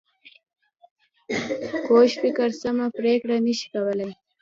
کوږ 1.87 2.09
فکر 2.21 2.49
سمه 2.61 2.87
پرېکړه 2.97 3.37
نه 3.45 3.53
شي 3.57 3.67
کولای 3.73 4.11